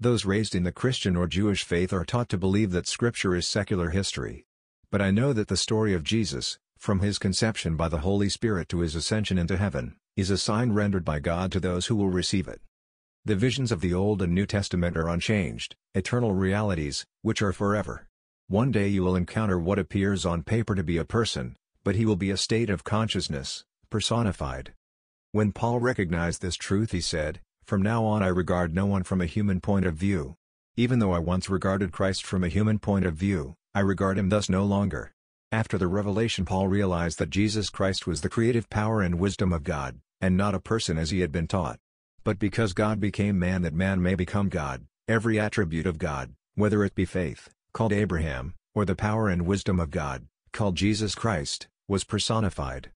Those 0.00 0.24
raised 0.24 0.56
in 0.56 0.64
the 0.64 0.72
Christian 0.72 1.14
or 1.14 1.28
Jewish 1.28 1.62
faith 1.62 1.92
are 1.92 2.04
taught 2.04 2.28
to 2.30 2.36
believe 2.36 2.72
that 2.72 2.88
Scripture 2.88 3.36
is 3.36 3.46
secular 3.46 3.90
history. 3.90 4.46
But 4.90 5.00
I 5.00 5.12
know 5.12 5.32
that 5.32 5.46
the 5.46 5.56
story 5.56 5.94
of 5.94 6.02
Jesus, 6.02 6.58
from 6.82 6.98
his 6.98 7.16
conception 7.16 7.76
by 7.76 7.86
the 7.88 8.00
Holy 8.00 8.28
Spirit 8.28 8.68
to 8.68 8.80
his 8.80 8.96
ascension 8.96 9.38
into 9.38 9.56
heaven, 9.56 9.94
is 10.16 10.30
a 10.30 10.36
sign 10.36 10.72
rendered 10.72 11.04
by 11.04 11.20
God 11.20 11.52
to 11.52 11.60
those 11.60 11.86
who 11.86 11.94
will 11.94 12.10
receive 12.10 12.48
it. 12.48 12.60
The 13.24 13.36
visions 13.36 13.70
of 13.70 13.80
the 13.80 13.94
Old 13.94 14.20
and 14.20 14.34
New 14.34 14.46
Testament 14.46 14.96
are 14.96 15.08
unchanged, 15.08 15.76
eternal 15.94 16.34
realities, 16.34 17.06
which 17.20 17.40
are 17.40 17.52
forever. 17.52 18.08
One 18.48 18.72
day 18.72 18.88
you 18.88 19.04
will 19.04 19.14
encounter 19.14 19.60
what 19.60 19.78
appears 19.78 20.26
on 20.26 20.42
paper 20.42 20.74
to 20.74 20.82
be 20.82 20.96
a 20.96 21.04
person, 21.04 21.54
but 21.84 21.94
he 21.94 22.04
will 22.04 22.16
be 22.16 22.32
a 22.32 22.36
state 22.36 22.68
of 22.68 22.82
consciousness, 22.82 23.62
personified. 23.88 24.72
When 25.30 25.52
Paul 25.52 25.78
recognized 25.78 26.42
this 26.42 26.56
truth 26.56 26.90
he 26.90 27.00
said, 27.00 27.40
From 27.64 27.80
now 27.80 28.04
on 28.04 28.24
I 28.24 28.26
regard 28.26 28.74
no 28.74 28.86
one 28.86 29.04
from 29.04 29.20
a 29.20 29.26
human 29.26 29.60
point 29.60 29.86
of 29.86 29.94
view. 29.94 30.34
Even 30.76 30.98
though 30.98 31.12
I 31.12 31.20
once 31.20 31.48
regarded 31.48 31.92
Christ 31.92 32.26
from 32.26 32.42
a 32.42 32.48
human 32.48 32.80
point 32.80 33.06
of 33.06 33.14
view, 33.14 33.54
I 33.72 33.80
regard 33.80 34.18
him 34.18 34.30
thus 34.30 34.48
no 34.48 34.64
longer. 34.64 35.12
After 35.52 35.76
the 35.76 35.86
revelation 35.86 36.46
Paul 36.46 36.68
realized 36.68 37.18
that 37.18 37.28
Jesus 37.28 37.68
Christ 37.68 38.06
was 38.06 38.22
the 38.22 38.30
creative 38.30 38.70
power 38.70 39.02
and 39.02 39.18
wisdom 39.18 39.52
of 39.52 39.64
God, 39.64 40.00
and 40.18 40.34
not 40.34 40.54
a 40.54 40.60
person 40.60 40.96
as 40.96 41.10
he 41.10 41.20
had 41.20 41.30
been 41.30 41.46
taught. 41.46 41.78
But 42.24 42.38
because 42.38 42.72
God 42.72 43.00
became 43.00 43.38
man 43.38 43.60
that 43.60 43.74
man 43.74 44.00
may 44.00 44.14
become 44.14 44.48
God, 44.48 44.86
every 45.06 45.38
attribute 45.38 45.84
of 45.84 45.98
God, 45.98 46.32
whether 46.54 46.82
it 46.84 46.94
be 46.94 47.04
faith, 47.04 47.50
called 47.74 47.92
Abraham, 47.92 48.54
or 48.74 48.86
the 48.86 48.96
power 48.96 49.28
and 49.28 49.44
wisdom 49.44 49.78
of 49.78 49.90
God, 49.90 50.26
called 50.52 50.74
Jesus 50.74 51.14
Christ, 51.14 51.68
was 51.86 52.02
personified. 52.02 52.90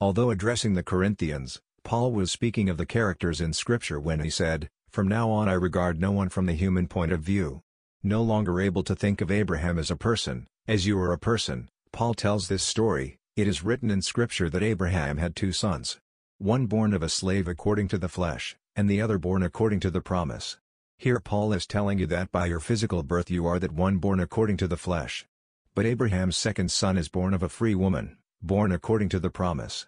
Although 0.00 0.30
addressing 0.30 0.72
the 0.72 0.82
Corinthians, 0.82 1.60
Paul 1.84 2.12
was 2.12 2.32
speaking 2.32 2.70
of 2.70 2.78
the 2.78 2.86
characters 2.86 3.42
in 3.42 3.52
Scripture 3.52 4.00
when 4.00 4.20
he 4.20 4.30
said, 4.30 4.70
From 4.88 5.06
now 5.06 5.28
on 5.28 5.50
I 5.50 5.52
regard 5.52 6.00
no 6.00 6.12
one 6.12 6.30
from 6.30 6.46
the 6.46 6.54
human 6.54 6.88
point 6.88 7.12
of 7.12 7.20
view. 7.20 7.60
No 8.02 8.22
longer 8.22 8.58
able 8.58 8.84
to 8.84 8.96
think 8.96 9.20
of 9.20 9.30
Abraham 9.30 9.78
as 9.78 9.90
a 9.90 9.96
person, 9.96 10.46
as 10.66 10.86
you 10.86 10.98
are 10.98 11.12
a 11.12 11.18
person, 11.18 11.68
Paul 11.92 12.14
tells 12.14 12.48
this 12.48 12.62
story, 12.62 13.18
it 13.36 13.48
is 13.48 13.64
written 13.64 13.90
in 13.90 14.02
Scripture 14.02 14.48
that 14.50 14.62
Abraham 14.62 15.18
had 15.18 15.36
two 15.36 15.52
sons. 15.52 15.98
One 16.38 16.66
born 16.66 16.94
of 16.94 17.02
a 17.02 17.08
slave 17.08 17.46
according 17.48 17.88
to 17.88 17.98
the 17.98 18.08
flesh, 18.08 18.56
and 18.74 18.88
the 18.88 19.00
other 19.00 19.18
born 19.18 19.42
according 19.42 19.80
to 19.80 19.90
the 19.90 20.00
promise. 20.00 20.58
Here 20.98 21.20
Paul 21.20 21.52
is 21.52 21.66
telling 21.66 21.98
you 21.98 22.06
that 22.06 22.32
by 22.32 22.46
your 22.46 22.60
physical 22.60 23.02
birth 23.02 23.30
you 23.30 23.46
are 23.46 23.58
that 23.58 23.72
one 23.72 23.98
born 23.98 24.20
according 24.20 24.56
to 24.58 24.68
the 24.68 24.76
flesh. 24.76 25.26
But 25.74 25.86
Abraham's 25.86 26.36
second 26.36 26.70
son 26.70 26.96
is 26.96 27.08
born 27.08 27.34
of 27.34 27.42
a 27.42 27.48
free 27.48 27.74
woman, 27.74 28.16
born 28.42 28.72
according 28.72 29.08
to 29.10 29.20
the 29.20 29.30
promise. 29.30 29.86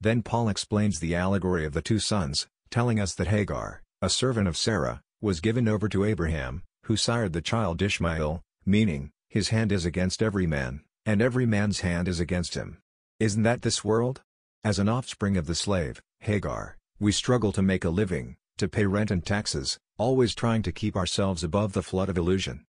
Then 0.00 0.22
Paul 0.22 0.48
explains 0.48 0.98
the 0.98 1.14
allegory 1.14 1.64
of 1.64 1.72
the 1.72 1.82
two 1.82 1.98
sons, 1.98 2.46
telling 2.70 2.98
us 2.98 3.14
that 3.14 3.28
Hagar, 3.28 3.82
a 4.02 4.08
servant 4.08 4.48
of 4.48 4.56
Sarah, 4.56 5.02
was 5.20 5.40
given 5.40 5.68
over 5.68 5.88
to 5.88 6.04
Abraham, 6.04 6.62
who 6.84 6.96
sired 6.96 7.32
the 7.32 7.40
child 7.40 7.80
Ishmael, 7.80 8.42
meaning, 8.66 9.10
his 9.28 9.48
hand 9.48 9.72
is 9.72 9.84
against 9.84 10.22
every 10.22 10.46
man, 10.46 10.82
and 11.06 11.20
every 11.20 11.46
man's 11.46 11.80
hand 11.80 12.08
is 12.08 12.20
against 12.20 12.54
him. 12.54 12.78
Isn't 13.20 13.42
that 13.42 13.62
this 13.62 13.84
world? 13.84 14.22
As 14.64 14.78
an 14.78 14.88
offspring 14.88 15.36
of 15.36 15.46
the 15.46 15.54
slave, 15.54 16.02
Hagar, 16.20 16.78
we 16.98 17.12
struggle 17.12 17.52
to 17.52 17.62
make 17.62 17.84
a 17.84 17.90
living, 17.90 18.36
to 18.56 18.68
pay 18.68 18.86
rent 18.86 19.10
and 19.10 19.24
taxes, 19.24 19.78
always 19.98 20.34
trying 20.34 20.62
to 20.62 20.72
keep 20.72 20.96
ourselves 20.96 21.44
above 21.44 21.72
the 21.72 21.82
flood 21.82 22.08
of 22.08 22.16
illusion. 22.16 22.64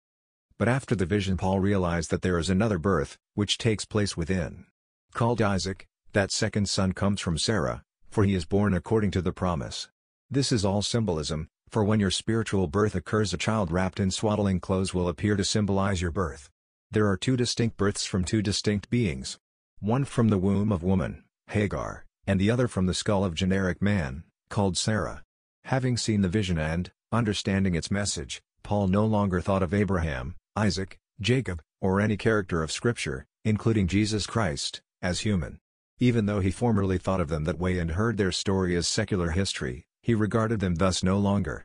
But 0.58 0.68
after 0.68 0.94
the 0.94 1.06
vision 1.06 1.36
Paul 1.36 1.60
realized 1.60 2.10
that 2.10 2.22
there 2.22 2.38
is 2.38 2.48
another 2.48 2.78
birth, 2.78 3.18
which 3.34 3.58
takes 3.58 3.84
place 3.84 4.16
within. 4.16 4.66
Called 5.12 5.42
Isaac, 5.42 5.86
that 6.12 6.32
second 6.32 6.68
son 6.68 6.92
comes 6.92 7.20
from 7.20 7.36
Sarah, 7.36 7.82
for 8.10 8.24
he 8.24 8.34
is 8.34 8.44
born 8.44 8.74
according 8.74 9.10
to 9.12 9.22
the 9.22 9.32
promise. 9.32 9.88
This 10.30 10.52
is 10.52 10.64
all 10.64 10.82
symbolism, 10.82 11.48
for 11.68 11.84
when 11.84 12.00
your 12.00 12.10
spiritual 12.10 12.66
birth 12.66 12.94
occurs 12.94 13.34
a 13.34 13.38
child 13.38 13.70
wrapped 13.70 14.00
in 14.00 14.10
swaddling 14.10 14.60
clothes 14.60 14.94
will 14.94 15.08
appear 15.08 15.36
to 15.36 15.44
symbolize 15.44 16.00
your 16.00 16.10
birth. 16.10 16.48
There 16.92 17.08
are 17.08 17.16
two 17.16 17.38
distinct 17.38 17.78
births 17.78 18.04
from 18.04 18.22
two 18.22 18.42
distinct 18.42 18.90
beings. 18.90 19.38
One 19.80 20.04
from 20.04 20.28
the 20.28 20.36
womb 20.36 20.70
of 20.70 20.82
woman, 20.82 21.24
Hagar, 21.46 22.04
and 22.26 22.38
the 22.38 22.50
other 22.50 22.68
from 22.68 22.84
the 22.84 22.92
skull 22.92 23.24
of 23.24 23.34
generic 23.34 23.80
man, 23.80 24.24
called 24.50 24.76
Sarah. 24.76 25.22
Having 25.64 25.96
seen 25.96 26.20
the 26.20 26.28
vision 26.28 26.58
and, 26.58 26.90
understanding 27.10 27.74
its 27.74 27.90
message, 27.90 28.42
Paul 28.62 28.88
no 28.88 29.06
longer 29.06 29.40
thought 29.40 29.62
of 29.62 29.72
Abraham, 29.72 30.34
Isaac, 30.54 30.98
Jacob, 31.18 31.62
or 31.80 31.98
any 31.98 32.18
character 32.18 32.62
of 32.62 32.70
Scripture, 32.70 33.24
including 33.42 33.86
Jesus 33.86 34.26
Christ, 34.26 34.82
as 35.00 35.20
human. 35.20 35.60
Even 35.98 36.26
though 36.26 36.40
he 36.40 36.50
formerly 36.50 36.98
thought 36.98 37.22
of 37.22 37.28
them 37.28 37.44
that 37.44 37.58
way 37.58 37.78
and 37.78 37.92
heard 37.92 38.18
their 38.18 38.32
story 38.32 38.76
as 38.76 38.86
secular 38.86 39.30
history, 39.30 39.86
he 40.02 40.14
regarded 40.14 40.60
them 40.60 40.74
thus 40.74 41.02
no 41.02 41.18
longer. 41.18 41.64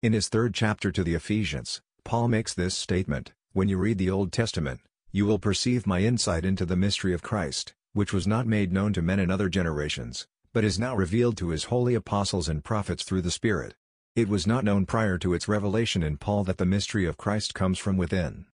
In 0.00 0.12
his 0.12 0.28
third 0.28 0.54
chapter 0.54 0.92
to 0.92 1.02
the 1.02 1.14
Ephesians, 1.14 1.82
Paul 2.04 2.28
makes 2.28 2.54
this 2.54 2.76
statement, 2.76 3.32
When 3.52 3.68
you 3.68 3.78
read 3.78 3.98
the 3.98 4.10
Old 4.10 4.30
Testament, 4.30 4.80
you 5.10 5.26
will 5.26 5.40
perceive 5.40 5.84
my 5.84 6.02
insight 6.02 6.44
into 6.44 6.64
the 6.64 6.76
mystery 6.76 7.12
of 7.12 7.20
Christ, 7.20 7.74
which 7.92 8.12
was 8.12 8.24
not 8.24 8.46
made 8.46 8.72
known 8.72 8.92
to 8.92 9.02
men 9.02 9.18
in 9.18 9.28
other 9.28 9.48
generations, 9.48 10.28
but 10.52 10.62
is 10.62 10.78
now 10.78 10.94
revealed 10.94 11.36
to 11.38 11.48
his 11.48 11.64
holy 11.64 11.96
apostles 11.96 12.48
and 12.48 12.62
prophets 12.62 13.02
through 13.02 13.22
the 13.22 13.30
Spirit. 13.32 13.74
It 14.14 14.28
was 14.28 14.46
not 14.46 14.62
known 14.62 14.86
prior 14.86 15.18
to 15.18 15.34
its 15.34 15.48
revelation 15.48 16.00
in 16.00 16.16
Paul 16.16 16.44
that 16.44 16.58
the 16.58 16.64
mystery 16.64 17.06
of 17.06 17.16
Christ 17.16 17.52
comes 17.52 17.76
from 17.76 17.96
within. 17.96 18.46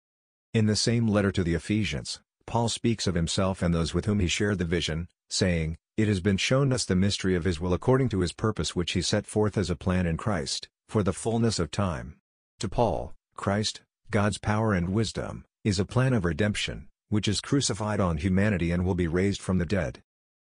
In 0.52 0.66
the 0.66 0.76
same 0.76 1.08
letter 1.08 1.32
to 1.32 1.42
the 1.42 1.54
Ephesians, 1.54 2.20
Paul 2.46 2.68
speaks 2.68 3.08
of 3.08 3.16
himself 3.16 3.62
and 3.62 3.74
those 3.74 3.94
with 3.94 4.04
whom 4.04 4.20
he 4.20 4.28
shared 4.28 4.58
the 4.58 4.64
vision, 4.64 5.08
saying, 5.28 5.76
It 5.96 6.06
has 6.06 6.20
been 6.20 6.36
shown 6.36 6.72
us 6.72 6.84
the 6.84 6.94
mystery 6.94 7.34
of 7.34 7.42
his 7.42 7.58
will 7.58 7.74
according 7.74 8.10
to 8.10 8.20
his 8.20 8.32
purpose 8.32 8.76
which 8.76 8.92
he 8.92 9.02
set 9.02 9.26
forth 9.26 9.58
as 9.58 9.70
a 9.70 9.76
plan 9.76 10.06
in 10.06 10.16
Christ, 10.16 10.68
for 10.88 11.02
the 11.02 11.12
fullness 11.12 11.58
of 11.58 11.72
time. 11.72 12.14
To 12.60 12.68
Paul, 12.68 13.12
Christ, 13.34 13.82
God's 14.14 14.38
power 14.38 14.74
and 14.74 14.90
wisdom, 14.90 15.44
is 15.64 15.80
a 15.80 15.84
plan 15.84 16.12
of 16.12 16.24
redemption, 16.24 16.86
which 17.08 17.26
is 17.26 17.40
crucified 17.40 17.98
on 17.98 18.18
humanity 18.18 18.70
and 18.70 18.84
will 18.84 18.94
be 18.94 19.08
raised 19.08 19.42
from 19.42 19.58
the 19.58 19.66
dead. 19.66 20.04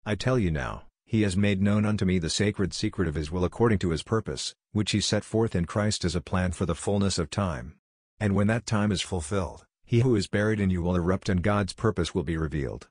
I 0.05 0.13
tell 0.13 0.37
you 0.37 0.51
now, 0.51 0.83
he 1.07 1.23
has 1.23 1.35
made 1.35 1.59
known 1.59 1.83
unto 1.83 2.05
me 2.05 2.19
the 2.19 2.29
sacred 2.29 2.71
secret 2.71 3.07
of 3.07 3.15
his 3.15 3.31
will 3.31 3.43
according 3.43 3.79
to 3.79 3.89
his 3.89 4.03
purpose, 4.03 4.53
which 4.73 4.91
he 4.91 5.01
set 5.01 5.23
forth 5.23 5.55
in 5.55 5.65
Christ 5.65 6.05
as 6.05 6.15
a 6.15 6.21
plan 6.21 6.51
for 6.51 6.67
the 6.67 6.75
fullness 6.75 7.17
of 7.17 7.31
time. 7.31 7.73
And 8.19 8.35
when 8.35 8.45
that 8.45 8.67
time 8.67 8.91
is 8.91 9.01
fulfilled, 9.01 9.65
he 9.83 10.01
who 10.01 10.15
is 10.15 10.27
buried 10.27 10.59
in 10.59 10.69
you 10.69 10.83
will 10.83 10.95
erupt 10.95 11.27
and 11.27 11.41
God's 11.41 11.73
purpose 11.73 12.13
will 12.13 12.21
be 12.21 12.37
revealed. 12.37 12.89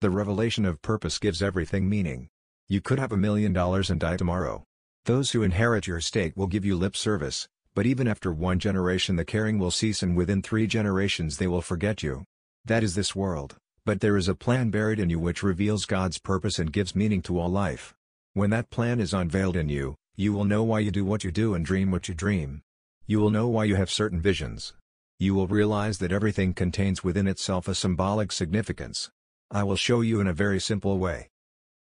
The 0.00 0.10
revelation 0.10 0.64
of 0.64 0.82
purpose 0.82 1.20
gives 1.20 1.40
everything 1.40 1.88
meaning. 1.88 2.30
You 2.66 2.80
could 2.80 2.98
have 2.98 3.12
a 3.12 3.16
million 3.16 3.52
dollars 3.52 3.90
and 3.90 4.00
die 4.00 4.16
tomorrow. 4.16 4.64
Those 5.04 5.30
who 5.30 5.44
inherit 5.44 5.86
your 5.86 5.98
estate 5.98 6.36
will 6.36 6.48
give 6.48 6.64
you 6.64 6.74
lip 6.74 6.96
service, 6.96 7.48
but 7.74 7.86
even 7.86 8.08
after 8.08 8.32
one 8.32 8.58
generation 8.58 9.16
the 9.16 9.24
caring 9.24 9.58
will 9.58 9.70
cease 9.70 10.02
and 10.02 10.16
within 10.16 10.42
three 10.42 10.66
generations 10.66 11.38
they 11.38 11.46
will 11.46 11.62
forget 11.62 12.02
you. 12.02 12.24
That 12.64 12.82
is 12.82 12.94
this 12.94 13.16
world, 13.16 13.56
but 13.84 14.00
there 14.00 14.16
is 14.16 14.28
a 14.28 14.34
plan 14.34 14.70
buried 14.70 14.98
in 14.98 15.10
you 15.10 15.18
which 15.18 15.42
reveals 15.42 15.84
God's 15.86 16.18
purpose 16.18 16.58
and 16.58 16.72
gives 16.72 16.94
meaning 16.94 17.22
to 17.22 17.38
all 17.38 17.48
life. 17.48 17.94
When 18.34 18.50
that 18.50 18.70
plan 18.70 19.00
is 19.00 19.14
unveiled 19.14 19.56
in 19.56 19.68
you, 19.68 19.96
you 20.16 20.32
will 20.32 20.44
know 20.44 20.62
why 20.62 20.80
you 20.80 20.90
do 20.90 21.04
what 21.04 21.24
you 21.24 21.30
do 21.30 21.54
and 21.54 21.64
dream 21.64 21.90
what 21.90 22.08
you 22.08 22.14
dream. 22.14 22.62
You 23.06 23.20
will 23.20 23.30
know 23.30 23.48
why 23.48 23.64
you 23.64 23.76
have 23.76 23.90
certain 23.90 24.20
visions. 24.20 24.74
You 25.18 25.34
will 25.34 25.46
realize 25.46 25.98
that 25.98 26.12
everything 26.12 26.54
contains 26.54 27.02
within 27.02 27.26
itself 27.26 27.68
a 27.68 27.74
symbolic 27.74 28.32
significance. 28.32 29.10
I 29.50 29.64
will 29.64 29.76
show 29.76 30.00
you 30.00 30.20
in 30.20 30.26
a 30.26 30.32
very 30.32 30.60
simple 30.60 30.98
way. 30.98 31.28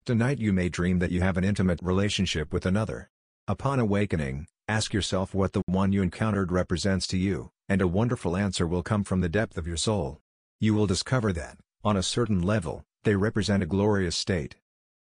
Tonight 0.05 0.39
you 0.39 0.53
may 0.53 0.69
dream 0.69 1.01
that 1.01 1.11
you 1.11 1.21
have 1.21 1.37
an 1.37 1.45
intimate 1.45 1.81
relationship 1.83 2.53
with 2.53 2.65
another. 2.65 3.09
Upon 3.49 3.81
awakening, 3.81 4.47
ask 4.69 4.93
yourself 4.93 5.35
what 5.35 5.53
the 5.53 5.63
one 5.67 5.93
you 5.93 6.03
encountered 6.03 6.51
represents 6.51 7.07
to 7.09 7.17
you, 7.17 7.51
and 7.69 7.81
a 7.81 7.89
wonderful 7.89 8.37
answer 8.37 8.67
will 8.67 8.83
come 8.83 9.05
from 9.05 9.21
the 9.21 9.29
depth 9.29 9.57
of 9.57 9.67
your 9.67 9.77
soul. 9.77 10.21
You 10.61 10.75
will 10.75 10.87
discover 10.87 11.33
that, 11.35 11.59
on 11.85 11.97
a 11.97 12.03
certain 12.03 12.43
level, 12.43 12.83
they 13.05 13.15
represent 13.15 13.63
a 13.63 13.67
glorious 13.67 14.17
state. 14.17 14.57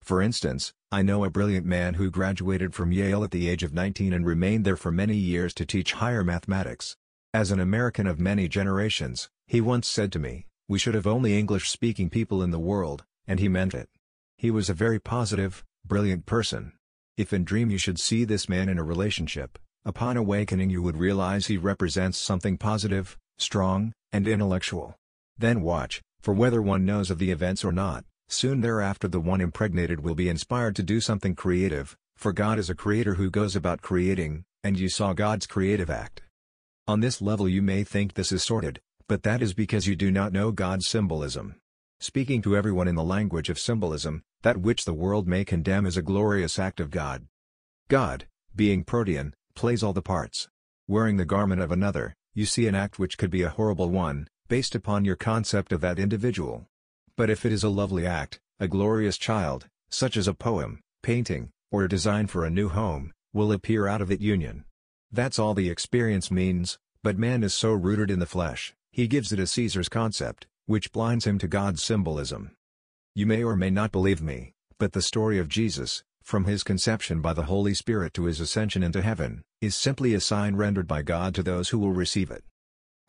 For 0.02 0.22
instance, 0.22 0.74
I 0.92 1.02
know 1.02 1.24
a 1.24 1.30
brilliant 1.30 1.66
man 1.66 1.96
who 1.96 2.12
graduated 2.12 2.74
from 2.74 2.92
Yale 2.92 3.24
at 3.24 3.32
the 3.32 3.50
age 3.50 3.64
of 3.64 3.74
19 3.74 4.14
and 4.14 4.26
remained 4.26 4.66
there 4.66 4.78
for 4.78 4.92
many 4.92 5.16
years 5.16 5.54
to 5.56 5.66
teach 5.66 5.94
higher 5.94 6.24
mathematics. 6.24 6.96
As 7.34 7.52
an 7.52 7.60
American 7.60 8.08
of 8.08 8.20
many 8.20 8.48
generations, 8.48 9.30
he 9.48 9.62
once 9.62 9.88
said 9.88 10.12
to 10.12 10.20
me, 10.20 10.46
we 10.68 10.80
should 10.80 10.94
have 10.94 11.08
only 11.08 11.38
English-speaking 11.38 12.10
people 12.10 12.44
in 12.44 12.52
the 12.52 12.60
world, 12.60 13.04
and 13.28 13.40
he 13.40 13.50
meant 13.50 13.74
it. 13.74 13.90
He 14.38 14.52
was 14.52 14.70
a 14.70 14.74
very 14.74 15.00
positive, 15.00 15.66
brilliant 15.86 16.26
person. 16.26 16.74
If 17.20 17.34
in 17.34 17.44
dream 17.44 17.70
you 17.70 17.78
should 17.78 18.00
see 18.00 18.24
this 18.24 18.50
man 18.50 18.68
in 18.68 18.80
a 18.80 18.84
relationship, 18.84 19.60
upon 19.86 20.18
awakening 20.18 20.72
you 20.72 20.82
would 20.82 20.98
realize 20.98 21.46
he 21.46 21.58
represents 21.58 22.18
something 22.18 22.58
positive, 22.58 23.16
strong, 23.38 23.94
and 24.12 24.28
intellectual. 24.28 24.96
Then 25.38 25.62
watch, 25.62 26.02
for 26.22 26.34
whether 26.34 26.62
one 26.62 26.84
knows 26.84 27.12
of 27.12 27.20
the 27.20 27.30
events 27.30 27.64
or 27.64 27.72
not, 27.72 28.06
Soon 28.32 28.62
thereafter 28.62 29.08
the 29.08 29.20
one 29.20 29.42
impregnated 29.42 30.02
will 30.02 30.14
be 30.14 30.30
inspired 30.30 30.76
to 30.76 30.84
do 30.84 31.02
something 31.02 31.34
creative, 31.34 31.98
for 32.16 32.32
God 32.32 32.60
is 32.60 32.70
a 32.70 32.76
creator 32.76 33.16
who 33.16 33.32
goes 33.32 33.56
about 33.56 33.82
creating, 33.82 34.44
and 34.64 34.78
you 34.78 34.88
saw 34.88 35.14
God's 35.14 35.48
creative 35.48 35.90
act. 35.90 36.22
On 36.88 37.00
this 37.00 37.24
level 37.24 37.50
you 37.50 37.64
may 37.64 37.84
think 37.84 38.14
this 38.14 38.32
is 38.32 38.44
sordid, 38.44 38.80
but 39.08 39.24
that 39.24 39.42
is 39.42 39.56
because 39.56 39.88
you 39.88 39.96
do 39.96 40.12
not 40.12 40.32
know 40.32 40.52
God's 40.52 40.88
symbolism. 40.88 41.56
Speaking 42.00 42.44
to 42.44 42.56
everyone 42.56 42.88
in 42.88 42.94
the 42.94 43.04
language 43.04 43.50
of 43.50 43.58
symbolism, 43.58 44.22
that 44.42 44.58
which 44.58 44.86
the 44.86 44.94
world 44.94 45.28
may 45.28 45.44
condemn 45.44 45.86
is 45.86 45.98
a 45.98 46.02
glorious 46.02 46.58
act 46.58 46.80
of 46.80 46.92
God. 46.92 47.28
God, 47.90 48.28
being 48.56 48.84
protean, 48.84 49.34
plays 49.54 49.84
all 49.84 49.94
the 49.94 50.02
parts. 50.02 50.48
Wearing 50.88 51.18
the 51.18 51.26
garment 51.26 51.62
of 51.62 51.72
another, 51.72 52.16
you 52.34 52.46
see 52.46 52.68
an 52.68 52.76
act 52.76 52.98
which 52.98 53.18
could 53.18 53.30
be 53.30 53.44
a 53.44 53.50
horrible 53.50 53.90
one, 53.90 54.28
based 54.48 54.76
upon 54.76 55.06
your 55.06 55.16
concept 55.16 55.72
of 55.72 55.82
that 55.82 56.00
individual. 56.00 56.66
But 57.16 57.30
if 57.30 57.46
it 57.46 57.52
is 57.52 57.64
a 57.64 57.70
lovely 57.70 58.08
act, 58.08 58.40
a 58.60 58.68
glorious 58.68 59.18
child, 59.18 59.68
such 59.90 60.16
as 60.16 60.28
a 60.28 60.34
poem, 60.34 60.80
painting, 61.04 61.50
or 61.72 61.84
a 61.84 61.90
design 61.90 62.28
for 62.28 62.46
a 62.46 62.50
new 62.50 62.70
home, 62.70 63.12
will 63.34 63.52
appear 63.52 63.88
out 63.88 64.02
of 64.02 64.08
that 64.08 64.22
union. 64.22 64.64
That's 65.12 65.38
all 65.38 65.54
the 65.54 65.70
experience 65.70 66.32
means, 66.32 66.78
but 67.04 67.18
man 67.18 67.44
is 67.44 67.54
so 67.54 67.74
rooted 67.74 68.10
in 68.10 68.20
the 68.20 68.26
flesh, 68.26 68.74
he 68.92 69.08
gives 69.08 69.32
it 69.32 69.40
a 69.40 69.48
Caesar's 69.48 69.90
concept, 69.90 70.48
which 70.66 70.92
blinds 70.92 71.26
him 71.26 71.38
to 71.40 71.48
God's 71.48 71.84
symbolism. 71.84 72.52
You 73.20 73.26
may 73.26 73.44
or 73.44 73.58
may 73.58 73.70
not 73.70 73.92
believe 73.92 74.22
me, 74.22 74.54
but 74.78 74.94
the 74.94 75.02
story 75.02 75.40
of 75.40 75.50
Jesus, 75.50 76.06
from 76.24 76.46
his 76.46 76.64
conception 76.64 77.20
by 77.20 77.34
the 77.34 77.44
Holy 77.44 77.74
Spirit 77.74 78.14
to 78.14 78.24
his 78.24 78.40
ascension 78.40 78.82
into 78.82 79.02
heaven, 79.02 79.42
is 79.60 79.76
simply 79.76 80.14
a 80.14 80.22
sign 80.22 80.56
rendered 80.56 80.88
by 80.88 81.02
God 81.02 81.36
to 81.36 81.44
those 81.44 81.68
who 81.68 81.80
will 81.80 81.92
receive 81.92 82.32
it. 82.32 82.46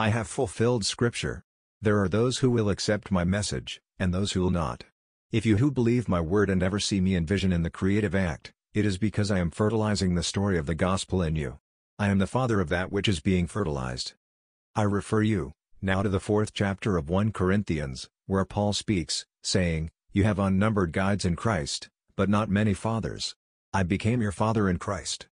I 0.00 0.08
have 0.08 0.26
fulfilled 0.26 0.84
Scripture. 0.84 1.44
There 1.80 2.02
are 2.02 2.08
those 2.08 2.38
who 2.38 2.50
will 2.50 2.70
accept 2.70 3.12
my 3.12 3.22
message, 3.22 3.80
and 4.00 4.12
those 4.12 4.32
who 4.32 4.40
will 4.40 4.50
not. 4.50 4.82
If 5.30 5.46
you 5.46 5.58
who 5.58 5.70
believe 5.70 6.08
my 6.08 6.20
word 6.20 6.50
and 6.50 6.60
ever 6.60 6.80
see 6.80 7.00
me 7.00 7.14
in 7.14 7.24
vision 7.24 7.52
in 7.52 7.62
the 7.62 7.70
creative 7.70 8.16
act, 8.16 8.52
it 8.74 8.84
is 8.84 8.98
because 8.98 9.30
I 9.30 9.38
am 9.38 9.52
fertilizing 9.52 10.16
the 10.16 10.24
story 10.24 10.58
of 10.58 10.66
the 10.66 10.74
gospel 10.74 11.22
in 11.22 11.36
you. 11.36 11.60
I 12.00 12.08
am 12.08 12.18
the 12.18 12.26
father 12.26 12.60
of 12.60 12.68
that 12.70 12.90
which 12.90 13.06
is 13.06 13.20
being 13.20 13.46
fertilized. 13.46 14.14
I 14.74 14.82
refer 14.82 15.22
you, 15.22 15.52
now 15.80 16.02
to 16.02 16.08
the 16.08 16.18
fourth 16.18 16.52
chapter 16.52 16.96
of 16.96 17.08
1 17.08 17.30
Corinthians, 17.30 18.10
where 18.26 18.44
Paul 18.44 18.72
speaks, 18.72 19.24
saying, 19.44 19.92
You 20.12 20.24
have 20.24 20.40
unnumbered 20.40 20.90
guides 20.90 21.24
in 21.24 21.36
Christ, 21.36 21.88
but 22.16 22.28
not 22.28 22.48
many 22.48 22.74
fathers. 22.74 23.36
I 23.72 23.84
became 23.84 24.20
your 24.20 24.32
father 24.32 24.68
in 24.68 24.78
Christ. 24.78 25.28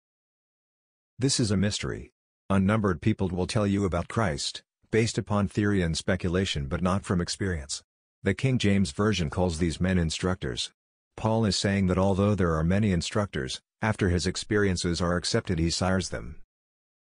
This 1.18 1.40
is 1.40 1.50
a 1.50 1.56
mystery. 1.56 2.12
Unnumbered 2.48 3.02
people 3.02 3.26
will 3.28 3.48
tell 3.48 3.66
you 3.66 3.84
about 3.84 4.06
Christ, 4.06 4.62
based 4.92 5.18
upon 5.18 5.48
theory 5.48 5.82
and 5.82 5.96
speculation 5.96 6.66
but 6.66 6.80
not 6.80 7.04
from 7.04 7.20
experience. 7.20 7.82
The 8.22 8.34
King 8.34 8.56
James 8.56 8.92
Version 8.92 9.30
calls 9.30 9.58
these 9.58 9.80
men 9.80 9.98
instructors. 9.98 10.70
Paul 11.16 11.44
is 11.44 11.56
saying 11.56 11.88
that 11.88 11.98
although 11.98 12.36
there 12.36 12.54
are 12.54 12.62
many 12.62 12.92
instructors, 12.92 13.60
after 13.82 14.10
his 14.10 14.28
experiences 14.28 15.00
are 15.00 15.16
accepted 15.16 15.58
he 15.58 15.70
sires 15.70 16.10
them. 16.10 16.36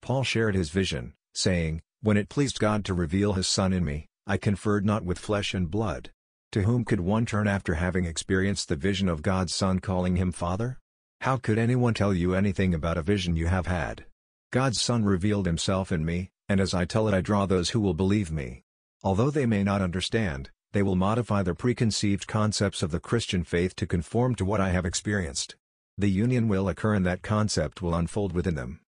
Paul 0.02 0.24
shared 0.24 0.56
his 0.56 0.72
vision, 0.72 1.14
saying, 1.36 1.84
When 2.02 2.18
it 2.18 2.28
pleased 2.28 2.58
God 2.58 2.84
to 2.86 2.96
reveal 2.96 3.34
his 3.34 3.46
Son 3.46 3.72
in 3.72 3.86
me, 3.86 4.08
I 4.26 4.38
conferred 4.38 4.84
not 4.84 5.06
with 5.06 5.20
flesh 5.20 5.54
and 5.54 5.70
blood. 5.70 6.10
To 6.54 6.64
whom 6.64 6.86
could 6.86 7.02
one 7.02 7.26
turn 7.26 7.48
after 7.48 7.74
having 7.74 8.06
experienced 8.06 8.70
the 8.70 8.76
vision 8.76 9.10
of 9.10 9.22
God's 9.22 9.54
Son 9.54 9.80
calling 9.80 10.16
him 10.16 10.32
Father? 10.32 10.80
How 11.22 11.38
could 11.38 11.58
anyone 11.58 11.94
tell 11.94 12.14
you 12.14 12.34
anything 12.34 12.74
about 12.74 12.98
a 12.98 13.02
vision 13.02 13.36
you 13.36 13.48
have 13.48 13.68
had? 13.68 14.06
God's 14.52 14.80
Son 14.80 15.04
revealed 15.04 15.46
himself 15.46 15.92
in 15.92 16.06
me, 16.06 16.32
and 16.48 16.62
as 16.62 16.74
I 16.74 16.86
tell 16.86 17.08
it 17.10 17.14
I 17.14 17.22
draw 17.22 17.46
those 17.46 17.72
who 17.72 17.82
will 17.82 17.94
believe 17.94 18.32
me. 18.32 18.64
Although 19.04 19.30
they 19.30 19.46
may 19.46 19.62
not 19.64 19.82
understand, 19.82 20.50
they 20.72 20.84
will 20.84 20.96
modify 20.96 21.44
their 21.44 21.54
preconceived 21.54 22.28
concepts 22.28 22.82
of 22.82 22.92
the 22.92 23.00
Christian 23.00 23.44
faith 23.44 23.76
to 23.76 23.86
conform 23.86 24.36
to 24.36 24.46
what 24.46 24.62
I 24.62 24.70
have 24.70 24.86
experienced. 24.86 25.56
The 25.98 26.10
union 26.10 26.48
will 26.48 26.70
occur 26.70 26.94
and 26.94 27.06
that 27.06 27.24
concept 27.24 27.82
will 27.82 27.96
unfold 27.96 28.32
within 28.32 28.56
them. 28.56 28.80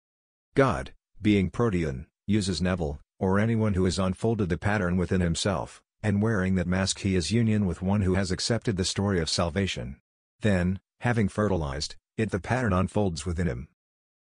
God, 0.54 0.92
being 1.20 1.50
protean, 1.50 2.06
uses 2.26 2.62
Neville, 2.62 3.00
or 3.18 3.38
anyone 3.38 3.74
who 3.74 3.84
has 3.84 3.98
unfolded 3.98 4.48
the 4.48 4.58
pattern 4.58 4.96
within 4.96 5.20
himself, 5.20 5.82
and 6.02 6.22
wearing 6.22 6.54
that 6.54 6.66
mask 6.66 7.00
he 7.00 7.16
is 7.16 7.32
union 7.32 7.66
with 7.66 7.82
one 7.82 8.02
who 8.02 8.14
has 8.14 8.30
accepted 8.30 8.76
the 8.76 8.84
story 8.84 9.20
of 9.20 9.28
salvation. 9.28 9.96
Then, 10.40 10.80
having 11.00 11.28
fertilized, 11.28 11.96
it 12.16 12.30
the 12.30 12.40
pattern 12.40 12.72
unfolds 12.72 13.24
within 13.24 13.46
him. 13.46 13.68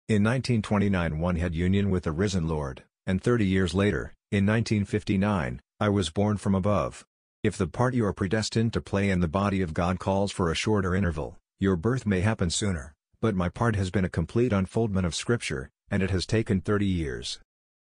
In 0.08 0.22
1929 0.22 1.18
one 1.18 1.36
had 1.36 1.54
union 1.54 1.90
with 1.90 2.04
the 2.04 2.12
risen 2.12 2.46
Lord, 2.46 2.84
and 3.06 3.22
30 3.22 3.46
years 3.46 3.74
later, 3.74 4.12
in 4.30 4.46
1959, 4.46 5.60
I 5.80 5.88
was 5.88 6.10
born 6.10 6.36
from 6.36 6.54
above. 6.54 7.04
If 7.42 7.56
the 7.56 7.66
part 7.66 7.94
you 7.94 8.04
are 8.06 8.12
predestined 8.12 8.72
to 8.72 8.80
play 8.80 9.10
in 9.10 9.20
the 9.20 9.28
body 9.28 9.60
of 9.60 9.74
God 9.74 9.98
calls 9.98 10.32
for 10.32 10.50
a 10.50 10.54
shorter 10.54 10.94
interval, 10.94 11.36
your 11.60 11.76
birth 11.76 12.06
may 12.06 12.20
happen 12.20 12.50
sooner, 12.50 12.94
but 13.20 13.34
my 13.34 13.48
part 13.48 13.76
has 13.76 13.90
been 13.90 14.04
a 14.04 14.08
complete 14.08 14.52
unfoldment 14.52 15.06
of 15.06 15.14
Scripture, 15.14 15.70
and 15.90 16.02
it 16.02 16.10
has 16.10 16.26
taken 16.26 16.60
30 16.60 16.86
years. 16.86 17.38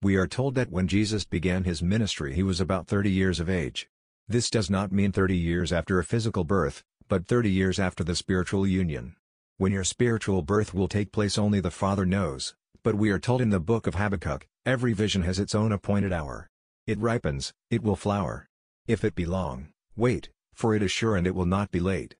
We 0.05 0.17
are 0.17 0.27
told 0.27 0.53
that 0.53 0.69
when 0.69 0.87
Jesus 0.87 1.25
began 1.25 1.63
his 1.63 1.81
ministry 1.81 2.35
he 2.35 2.43
was 2.43 2.61
about 2.61 2.85
30 2.85 3.09
years 3.09 3.39
of 3.39 3.49
age. 3.49 3.89
This 4.27 4.51
does 4.51 4.69
not 4.69 4.91
mean 4.91 5.11
30 5.11 5.35
years 5.35 5.73
after 5.73 5.97
a 5.97 6.03
physical 6.03 6.43
birth, 6.43 6.83
but 7.07 7.25
30 7.25 7.49
years 7.49 7.79
after 7.79 8.03
the 8.03 8.15
spiritual 8.15 8.67
union. 8.67 9.15
When 9.57 9.71
your 9.71 9.83
spiritual 9.83 10.43
birth 10.43 10.75
will 10.75 10.87
take 10.87 11.11
place 11.11 11.39
only 11.39 11.59
the 11.59 11.71
Father 11.71 12.05
knows, 12.05 12.53
but 12.83 12.93
we 12.93 13.09
are 13.09 13.17
told 13.17 13.41
in 13.41 13.49
the 13.49 13.59
book 13.59 13.87
of 13.87 13.95
Habakkuk, 13.95 14.45
every 14.63 14.93
vision 14.93 15.23
has 15.23 15.39
its 15.39 15.55
own 15.55 15.71
appointed 15.71 16.13
hour. 16.13 16.51
It 16.85 16.99
ripens, 16.99 17.51
it 17.71 17.81
will 17.81 17.95
flower. 17.95 18.47
If 18.85 19.03
it 19.03 19.15
be 19.15 19.25
long, 19.25 19.69
wait, 19.95 20.29
for 20.53 20.75
it 20.75 20.83
is 20.83 20.91
sure 20.91 21.15
and 21.15 21.25
it 21.25 21.33
will 21.33 21.47
not 21.47 21.71
be 21.71 21.79
late. 21.79 22.13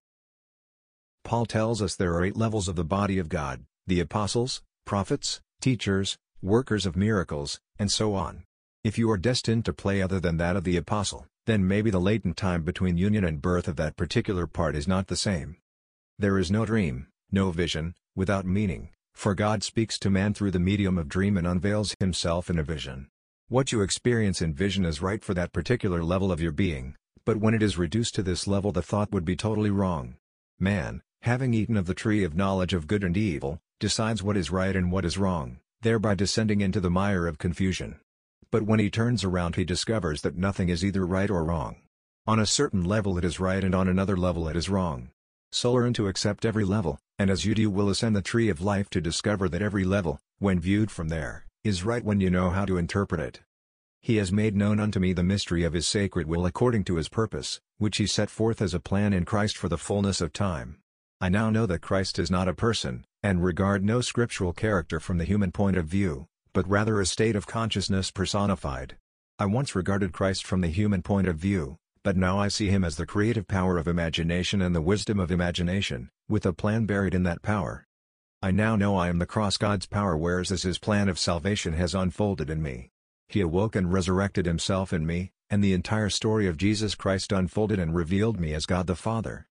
Paul 1.24 1.46
tells 1.46 1.84
us 1.84 1.96
there 1.96 2.16
are 2.16 2.26
eight 2.26 2.36
levels 2.36 2.68
of 2.68 2.78
the 2.78 2.84
body 2.84 3.20
of 3.20 3.30
God, 3.30 3.64
the 3.86 4.00
apostles, 4.00 4.64
prophets, 4.86 5.40
teachers, 5.62 6.18
workers 6.42 6.86
of 6.86 6.96
miracles, 6.96 7.60
and 7.80 7.92
so 7.92 8.14
on. 8.14 8.44
If 8.84 8.98
you 8.98 9.10
are 9.10 9.18
destined 9.18 9.66
to 9.66 9.74
play 9.74 10.02
other 10.02 10.20
than 10.20 10.38
that 10.38 10.56
of 10.56 10.64
the 10.64 10.78
apostle, 10.78 11.26
then 11.46 11.68
maybe 11.68 11.90
the 11.90 12.00
latent 12.00 12.38
time 12.38 12.64
between 12.64 12.98
union 12.98 13.24
and 13.24 13.42
birth 13.42 13.68
of 13.68 13.76
that 13.78 13.96
particular 13.96 14.48
part 14.48 14.76
is 14.76 14.88
not 14.88 15.08
the 15.08 15.16
same. 15.16 15.58
There 16.20 16.38
is 16.38 16.52
no 16.52 16.66
dream, 16.66 17.08
no 17.32 17.52
vision, 17.52 17.96
without 18.16 18.46
meaning, 18.46 18.90
for 19.14 19.34
God 19.34 19.64
speaks 19.64 19.98
to 20.00 20.10
man 20.10 20.34
through 20.34 20.52
the 20.52 20.60
medium 20.60 20.98
of 20.98 21.08
dream 21.08 21.38
and 21.38 21.48
unveils 21.48 21.96
himself 22.00 22.50
in 22.50 22.60
a 22.60 22.64
vision. 22.64 23.08
What 23.48 23.72
you 23.72 23.82
experience 23.82 24.42
in 24.42 24.54
vision 24.54 24.86
is 24.86 25.02
right 25.02 25.24
for 25.24 25.34
that 25.34 25.54
particular 25.54 26.04
level 26.04 26.32
of 26.32 26.42
your 26.42 26.52
being, 26.52 26.96
but 27.26 27.38
when 27.38 27.54
it 27.54 27.64
is 27.64 27.78
reduced 27.78 28.16
to 28.16 28.24
this 28.24 28.48
level 28.48 28.72
the 28.72 28.82
thought 28.82 29.12
would 29.12 29.26
be 29.26 29.36
totally 29.36 29.72
wrong. 29.72 30.16
Man, 30.60 31.02
having 31.22 31.54
eaten 31.54 31.78
of 31.78 31.86
the 31.86 31.94
tree 31.94 32.24
of 32.24 32.36
knowledge 32.36 32.74
of 32.74 32.88
good 32.88 33.04
and 33.04 33.18
evil, 33.18 33.60
decides 33.80 34.24
what 34.24 34.38
is 34.38 34.52
right 34.52 34.76
and 34.76 34.92
what 34.92 35.06
is 35.06 35.18
wrong, 35.18 35.60
thereby 35.86 36.16
descending 36.16 36.62
into 36.62 36.80
the 36.80 36.90
mire 36.90 37.28
of 37.28 37.38
confusion. 37.38 38.00
But 38.50 38.64
when 38.64 38.80
he 38.80 38.90
turns 38.90 39.24
around 39.24 39.56
he 39.56 39.64
discovers 39.64 40.24
that 40.24 40.36
nothing 40.36 40.70
is 40.70 40.84
either 40.84 41.06
right 41.06 41.30
or 41.30 41.44
wrong. 41.44 41.76
On 42.26 42.40
a 42.40 42.48
certain 42.48 42.84
level 42.84 43.20
it 43.20 43.24
is 43.24 43.40
right 43.40 43.64
and 43.64 43.76
on 43.76 43.88
another 43.88 44.18
level 44.18 44.48
it 44.48 44.56
is 44.56 44.68
wrong. 44.68 45.12
So 45.52 45.74
learn 45.74 45.94
to 45.94 46.08
accept 46.08 46.44
every 46.44 46.66
level, 46.66 46.98
and 47.20 47.30
as 47.30 47.46
you 47.46 47.54
do 47.54 47.70
will 47.70 47.90
ascend 47.90 48.16
the 48.16 48.24
tree 48.24 48.50
of 48.50 48.62
life 48.62 48.90
to 48.90 49.00
discover 49.00 49.48
that 49.48 49.62
every 49.62 49.84
level, 49.84 50.18
when 50.40 50.60
viewed 50.60 50.90
from 50.90 51.10
there, 51.10 51.46
is 51.64 51.86
right 51.86 52.04
when 52.04 52.20
you 52.20 52.32
know 52.32 52.50
how 52.50 52.66
to 52.66 52.78
interpret 52.78 53.22
it. 53.22 53.42
He 54.02 54.18
has 54.18 54.32
made 54.32 54.56
known 54.56 54.80
unto 54.80 55.00
me 55.00 55.14
the 55.14 55.22
mystery 55.22 55.64
of 55.64 55.74
his 55.74 55.88
sacred 55.88 56.26
will 56.26 56.48
according 56.48 56.86
to 56.86 56.96
his 56.96 57.10
purpose, 57.10 57.62
which 57.78 57.98
he 57.98 58.08
set 58.08 58.32
forth 58.32 58.60
as 58.60 58.74
a 58.74 58.80
plan 58.80 59.14
in 59.14 59.24
Christ 59.24 59.56
for 59.56 59.70
the 59.70 59.78
fullness 59.78 60.20
of 60.20 60.34
time. 60.34 60.80
I 61.22 61.30
now 61.30 61.52
know 61.52 61.68
that 61.68 61.82
Christ 61.82 62.18
is 62.18 62.32
not 62.32 62.48
a 62.48 62.54
person, 62.54 63.06
and 63.26 63.44
regard 63.44 63.84
no 63.84 64.02
scriptural 64.02 64.54
character 64.54 65.00
from 65.00 65.18
the 65.18 65.26
human 65.26 65.52
point 65.52 65.76
of 65.76 65.88
view, 65.88 66.28
but 66.54 66.70
rather 66.70 67.02
a 67.02 67.08
state 67.08 67.36
of 67.36 67.48
consciousness 67.48 68.12
personified. 68.12 68.96
I 69.40 69.48
once 69.48 69.74
regarded 69.74 70.14
Christ 70.14 70.46
from 70.46 70.62
the 70.62 70.68
human 70.68 71.02
point 71.02 71.28
of 71.28 71.36
view, 71.36 71.78
but 72.04 72.16
now 72.16 72.38
I 72.38 72.50
see 72.50 72.68
him 72.68 72.84
as 72.84 72.98
the 72.98 73.08
creative 73.08 73.48
power 73.48 73.80
of 73.80 73.88
imagination 73.88 74.62
and 74.62 74.76
the 74.76 74.82
wisdom 74.82 75.20
of 75.20 75.32
imagination, 75.32 76.12
with 76.30 76.46
a 76.46 76.54
plan 76.54 76.86
buried 76.86 77.16
in 77.16 77.24
that 77.24 77.42
power. 77.42 77.88
I 78.44 78.52
now 78.52 78.76
know 78.76 78.96
I 78.96 79.08
am 79.08 79.18
the 79.18 79.26
cross 79.26 79.58
God's 79.58 79.88
power 79.88 80.16
wears 80.16 80.52
as 80.52 80.62
his 80.62 80.78
plan 80.78 81.10
of 81.10 81.18
salvation 81.18 81.74
has 81.74 81.96
unfolded 81.96 82.52
in 82.52 82.62
me. 82.62 82.92
He 83.28 83.42
awoke 83.42 83.76
and 83.76 83.92
resurrected 83.92 84.46
himself 84.46 84.94
in 84.94 85.04
me, 85.04 85.32
and 85.50 85.64
the 85.64 85.74
entire 85.74 86.12
story 86.12 86.46
of 86.46 86.58
Jesus 86.58 86.94
Christ 86.94 87.32
unfolded 87.32 87.80
and 87.80 87.96
revealed 87.96 88.40
me 88.40 88.54
as 88.54 88.68
God 88.68 88.86
the 88.86 88.96
Father. 88.96 89.48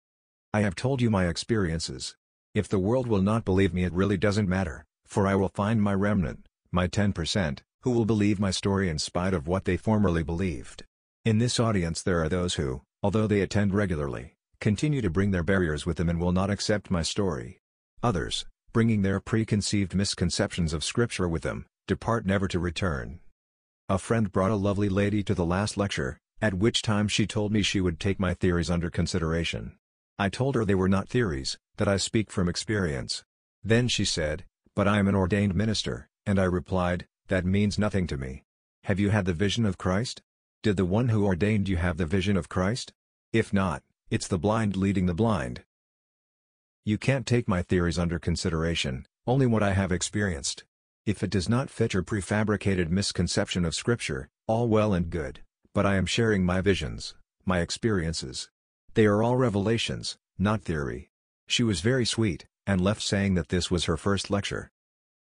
I 0.53 0.61
have 0.61 0.77
told 0.77 1.03
you 1.03 1.11
my 1.11 1.27
experiences. 1.27 2.15
If 2.55 2.69
the 2.69 2.79
world 2.79 3.09
will 3.09 3.21
not 3.21 3.45
believe 3.45 3.75
me 3.75 3.83
it 3.83 3.93
really 3.93 4.17
doesn't 4.17 4.49
matter, 4.49 4.85
for 5.07 5.27
I 5.27 5.35
will 5.35 5.49
find 5.49 5.83
my 5.83 5.93
remnant, 5.93 6.47
my 6.71 6.87
10%, 6.87 7.59
who 7.83 7.91
will 7.91 8.05
believe 8.05 8.39
my 8.39 8.53
story 8.53 8.89
in 8.89 9.01
spite 9.01 9.35
of 9.35 9.49
what 9.49 9.65
they 9.65 9.77
formerly 9.77 10.23
believed. 10.23 10.85
In 11.25 11.39
this 11.39 11.59
audience 11.59 12.01
there 12.01 12.23
are 12.23 12.29
those 12.29 12.55
who, 12.55 12.83
although 13.03 13.27
they 13.27 13.41
attend 13.41 13.75
regularly, 13.75 14.37
continue 14.61 15.03
to 15.03 15.11
bring 15.11 15.33
their 15.33 15.43
barriers 15.43 15.85
with 15.85 15.97
them 15.97 16.09
and 16.09 16.21
will 16.21 16.31
not 16.31 16.49
accept 16.49 16.93
my 16.93 17.03
story. 17.03 17.59
Others, 18.05 18.47
bringing 18.73 19.03
their 19.03 19.19
preconceived 19.19 19.93
misconceptions 19.93 20.73
of 20.73 20.85
Scripture 20.85 21.29
with 21.29 21.43
them, 21.43 21.67
depart 21.89 22.25
never 22.25 22.47
to 22.47 22.61
return. 22.61 23.19
A 23.89 23.99
friend 23.99 24.31
brought 24.31 24.53
a 24.53 24.57
lovely 24.57 24.89
lady 24.89 25.25
to 25.25 25.35
the 25.35 25.45
last 25.45 25.77
lecture, 25.77 26.19
at 26.41 26.55
which 26.55 26.83
time 26.83 27.09
she 27.09 27.27
told 27.27 27.53
me 27.53 27.63
she 27.63 27.81
would 27.81 27.99
take 27.99 28.21
my 28.21 28.33
theories 28.33 28.71
under 28.71 28.91
consideration. 28.91 29.77
I 30.21 30.29
told 30.29 30.55
her 30.55 30.65
they 30.65 30.77
were 30.77 30.89
not 30.89 31.09
theories, 31.09 31.59
that 31.77 31.89
I 31.89 31.97
speak 31.97 32.31
from 32.31 32.49
experience. 32.49 33.25
Then 33.63 33.89
she 33.89 34.05
said, 34.05 34.45
but 34.75 34.89
I 34.89 34.99
am 34.99 35.09
an 35.09 35.15
ordained 35.15 35.55
minister, 35.55 36.09
and 36.27 36.39
I 36.39 36.45
replied, 36.45 37.07
that 37.29 37.45
means 37.45 37.79
nothing 37.79 38.07
to 38.09 38.17
me. 38.17 38.45
Have 38.85 39.01
you 39.01 39.11
had 39.11 39.25
the 39.25 39.33
vision 39.33 39.65
of 39.65 39.79
Christ? 39.79 40.23
Did 40.63 40.77
the 40.77 40.85
one 40.85 41.09
who 41.09 41.25
ordained 41.25 41.69
you 41.69 41.77
have 41.77 41.97
the 41.97 42.07
vision 42.07 42.37
of 42.37 42.49
Christ? 42.49 42.93
If 43.33 43.53
not, 43.53 43.83
it's 44.11 44.29
the 44.29 44.39
blind 44.39 44.77
leading 44.77 45.07
the 45.07 45.15
blind. 45.15 45.63
You 46.85 46.99
can't 46.99 47.27
take 47.27 47.49
my 47.49 47.63
theories 47.63 47.99
under 47.99 48.19
consideration, 48.19 49.07
only 49.27 49.47
what 49.47 49.63
I 49.63 49.73
have 49.73 49.91
experienced. 49.91 50.65
If 51.07 51.23
it 51.23 51.31
does 51.31 51.49
not 51.49 51.71
fit 51.71 51.95
your 51.95 52.03
prefabricated 52.03 52.91
misconception 52.91 53.65
of 53.65 53.75
Scripture, 53.75 54.29
all 54.47 54.69
well 54.69 54.93
and 54.93 55.09
good, 55.09 55.41
but 55.73 55.87
I 55.87 55.97
am 55.97 56.07
sharing 56.07 56.45
my 56.45 56.61
visions, 56.61 57.15
my 57.47 57.61
experiences. 57.61 58.51
They 58.95 59.07
are 59.07 59.23
all 59.23 59.37
revelations, 59.37 60.19
not 60.39 60.63
theory. 60.63 61.11
She 61.47 61.63
was 61.63 61.81
very 61.81 62.05
sweet, 62.05 62.47
and 62.67 62.81
left 62.81 63.03
saying 63.03 63.35
that 63.35 63.49
this 63.49 63.71
was 63.71 63.85
her 63.85 63.97
first 63.97 64.31
lecture. 64.31 64.71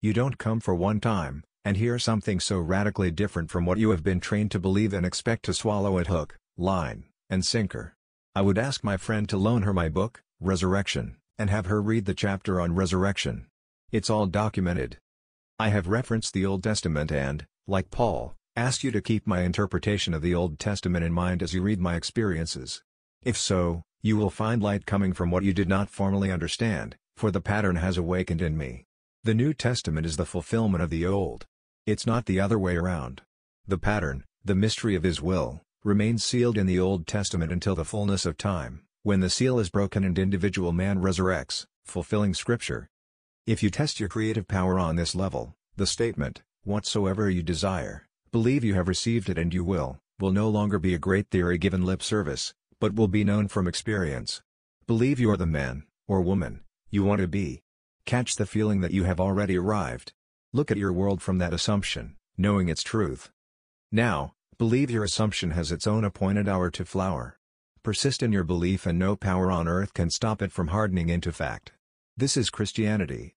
You 0.02 0.14
don't 0.14 0.38
come 0.38 0.60
for 0.60 0.76
one 0.76 1.00
time, 1.00 1.44
and 1.66 1.78
hear 1.78 2.00
something 2.00 2.40
so 2.40 2.60
radically 2.60 3.12
different 3.12 3.50
from 3.50 3.66
what 3.66 3.78
you 3.78 3.92
have 3.92 4.04
been 4.04 4.20
trained 4.20 4.52
to 4.52 4.60
believe 4.60 4.94
and 4.94 5.06
expect 5.06 5.44
to 5.46 5.54
swallow 5.54 5.98
at 6.00 6.08
hook, 6.08 6.38
line, 6.58 7.06
and 7.30 7.46
sinker. 7.46 7.94
I 8.36 8.42
would 8.42 8.58
ask 8.58 8.84
my 8.84 8.98
friend 8.98 9.28
to 9.30 9.38
loan 9.38 9.64
her 9.64 9.74
my 9.74 9.90
book, 9.90 10.22
Resurrection, 10.40 11.18
and 11.38 11.50
have 11.50 11.66
her 11.66 11.82
read 11.82 12.06
the 12.06 12.14
chapter 12.14 12.62
on 12.62 12.76
resurrection. 12.76 13.48
It's 13.92 14.10
all 14.10 14.28
documented. 14.28 14.98
I 15.58 15.70
have 15.70 15.88
referenced 15.88 16.34
the 16.34 16.46
Old 16.46 16.64
Testament 16.64 17.12
and, 17.12 17.46
like 17.68 17.92
Paul, 17.92 18.36
asked 18.56 18.84
you 18.84 18.92
to 18.92 19.02
keep 19.02 19.28
my 19.28 19.42
interpretation 19.42 20.14
of 20.14 20.22
the 20.22 20.36
Old 20.36 20.60
Testament 20.60 21.04
in 21.04 21.12
mind 21.12 21.44
as 21.44 21.54
you 21.54 21.62
read 21.62 21.82
my 21.82 21.96
experiences. 21.96 22.82
If 23.24 23.36
so, 23.38 23.84
you 24.01 24.18
will 24.18 24.29
find 24.29 24.62
light 24.62 24.86
coming 24.86 25.13
from 25.13 25.32
what 25.32 25.44
you 25.44 25.53
did 25.53 25.68
not 25.68 25.89
formally 25.89 26.32
understand, 26.32 26.96
for 27.18 27.32
the 27.32 27.41
pattern 27.41 27.75
has 27.75 27.98
awakened 27.98 28.41
in 28.41 28.58
me. 28.58 28.86
The 29.24 29.34
New 29.34 29.53
Testament 29.53 30.06
is 30.06 30.18
the 30.18 30.25
fulfillment 30.25 30.84
of 30.84 30.89
the 30.89 31.06
Old. 31.06 31.46
It's 31.86 32.08
not 32.08 32.25
the 32.25 32.39
other 32.39 32.58
way 32.58 32.77
around. 32.77 33.22
The 33.68 33.77
pattern, 33.77 34.24
the 34.44 34.56
mystery 34.56 34.96
of 34.96 35.03
His 35.03 35.22
will, 35.22 35.62
remains 35.84 36.24
sealed 36.24 36.58
in 36.58 36.65
the 36.65 36.79
Old 36.79 37.08
Testament 37.08 37.51
until 37.51 37.75
the 37.75 37.86
fullness 37.86 38.25
of 38.25 38.38
time 38.38 38.84
when 39.03 39.22
the 39.22 39.29
seal 39.29 39.60
is 39.60 39.70
broken 39.70 40.03
and 40.03 40.20
individual 40.20 40.74
man 40.74 41.00
resurrects, 41.00 41.65
fulfilling 41.86 42.34
Scripture. 42.34 42.89
If 43.48 43.63
you 43.63 43.70
test 43.70 44.00
your 44.00 44.10
creative 44.10 44.48
power 44.48 44.77
on 44.77 44.98
this 44.98 45.15
level, 45.15 45.56
the 45.77 45.88
statement, 45.88 46.41
whatsoever 46.65 47.29
you 47.29 47.41
desire, 47.41 48.08
believe 48.32 48.63
you 48.63 48.74
have 48.74 48.89
received 48.89 49.29
it 49.29 49.38
and 49.38 49.53
you 49.53 49.63
will, 49.63 50.00
will 50.20 50.32
no 50.32 50.50
longer 50.50 50.79
be 50.79 50.94
a 50.94 51.00
great 51.00 51.29
theory 51.29 51.58
given 51.58 51.86
lip 51.86 52.03
service, 52.03 52.53
but 52.80 52.96
will 52.96 53.08
be 53.08 53.24
known 53.24 53.48
from 53.48 53.68
experience. 53.68 54.42
Believe 54.88 55.20
you're 55.20 55.38
the 55.38 55.46
man, 55.46 55.84
or 56.08 56.22
woman, 56.22 56.62
you 56.90 57.04
want 57.04 57.22
to 57.22 57.28
be. 57.28 57.62
Catch 58.06 58.36
the 58.36 58.46
feeling 58.46 58.82
that 58.82 58.92
you 58.92 59.04
have 59.04 59.20
already 59.20 59.58
arrived. 59.58 60.14
Look 60.54 60.72
at 60.72 60.78
your 60.78 60.94
world 60.94 61.22
from 61.22 61.38
that 61.38 61.54
assumption, 61.54 62.16
knowing 62.38 62.70
its 62.70 62.82
truth. 62.82 63.30
Now, 63.92 64.34
believe 64.58 64.90
your 64.90 65.04
assumption 65.04 65.52
has 65.52 65.72
its 65.72 65.86
own 65.86 66.04
appointed 66.04 66.48
hour 66.48 66.72
to 66.72 66.86
flower. 66.86 67.38
Persist 67.84 68.24
in 68.24 68.32
your 68.32 68.44
belief 68.44 68.86
and 68.86 68.98
no 68.98 69.16
power 69.16 69.52
on 69.52 69.68
earth 69.68 69.94
can 69.94 70.10
stop 70.10 70.42
it 70.42 70.52
from 70.52 70.70
hardening 70.70 71.10
into 71.10 71.32
fact. 71.32 71.74
This 72.18 72.36
is 72.36 72.50
Christianity. 72.50 73.36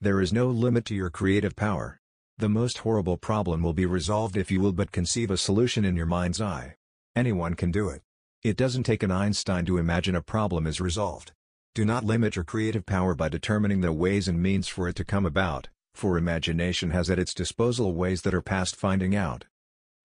There 0.00 0.20
is 0.20 0.32
no 0.32 0.48
limit 0.48 0.84
to 0.86 0.94
your 0.94 1.10
creative 1.10 1.56
power. 1.56 2.00
The 2.38 2.48
most 2.48 2.78
horrible 2.78 3.16
problem 3.16 3.62
will 3.62 3.72
be 3.72 3.86
resolved 3.86 4.36
if 4.36 4.50
you 4.50 4.60
will 4.60 4.72
but 4.72 4.92
conceive 4.92 5.30
a 5.30 5.36
solution 5.36 5.84
in 5.84 5.96
your 5.96 6.06
mind's 6.06 6.40
eye. 6.40 6.76
Anyone 7.16 7.54
can 7.54 7.70
do 7.70 7.88
it. 7.88 8.02
It 8.44 8.56
doesn't 8.56 8.84
take 8.84 9.02
an 9.02 9.10
Einstein 9.10 9.64
to 9.66 9.78
imagine 9.78 10.14
a 10.14 10.22
problem 10.22 10.68
is 10.68 10.80
resolved. 10.80 11.32
Do 11.74 11.84
not 11.84 12.04
limit 12.04 12.36
your 12.36 12.44
creative 12.44 12.86
power 12.86 13.16
by 13.16 13.28
determining 13.28 13.80
the 13.80 13.92
ways 13.92 14.28
and 14.28 14.40
means 14.40 14.68
for 14.68 14.88
it 14.88 14.94
to 14.96 15.04
come 15.04 15.26
about, 15.26 15.68
for 15.92 16.16
imagination 16.16 16.90
has 16.90 17.10
at 17.10 17.18
its 17.18 17.34
disposal 17.34 17.94
ways 17.94 18.22
that 18.22 18.34
are 18.34 18.40
past 18.40 18.76
finding 18.76 19.16
out. 19.16 19.46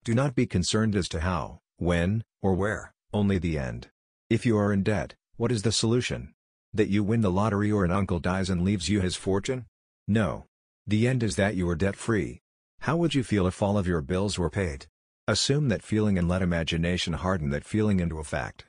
Do 0.02 0.14
not 0.14 0.34
be 0.34 0.46
concerned 0.46 0.96
as 0.96 1.08
to 1.10 1.20
how, 1.20 1.60
when, 1.76 2.24
or 2.42 2.54
where. 2.54 2.92
Only 3.12 3.38
the 3.38 3.56
end. 3.56 3.90
If 4.28 4.44
you 4.44 4.58
are 4.58 4.72
in 4.72 4.82
debt, 4.82 5.14
what 5.36 5.52
is 5.52 5.62
the 5.62 5.70
solution? 5.70 6.34
That 6.72 6.88
you 6.88 7.04
win 7.04 7.20
the 7.20 7.30
lottery 7.30 7.70
or 7.70 7.84
an 7.84 7.92
uncle 7.92 8.18
dies 8.18 8.50
and 8.50 8.64
leaves 8.64 8.88
you 8.88 9.00
his 9.00 9.14
fortune? 9.14 9.66
No. 10.08 10.46
The 10.88 11.06
end 11.06 11.22
is 11.22 11.36
that 11.36 11.54
you 11.54 11.68
are 11.68 11.76
debt-free. 11.76 12.40
How 12.80 12.96
would 12.96 13.14
you 13.14 13.22
feel 13.22 13.46
if 13.46 13.62
all 13.62 13.78
of 13.78 13.86
your 13.86 14.00
bills 14.00 14.40
were 14.40 14.50
paid? 14.50 14.86
Assume 15.26 15.68
that 15.68 15.82
feeling 15.82 16.18
and 16.18 16.28
let 16.28 16.42
imagination 16.42 17.14
harden 17.14 17.48
that 17.48 17.64
feeling 17.64 17.98
into 17.98 18.18
a 18.18 18.24
fact. 18.24 18.66